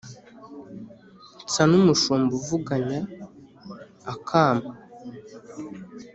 Nsa 1.45 1.63
n' 1.69 1.77
umushumba 1.79 2.31
uvuganya 2.39 2.99
akamu 4.13 4.67